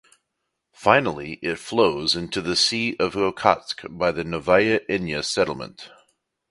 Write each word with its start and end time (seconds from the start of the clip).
Finally 0.73 1.33
it 1.43 1.59
flows 1.59 2.15
into 2.15 2.41
the 2.41 2.55
Sea 2.55 2.95
of 2.99 3.13
Okhotsk 3.15 3.81
by 3.87 4.11
the 4.11 4.23
Novaya 4.23 4.79
Inya 4.89 5.23
settlement. 5.23 5.91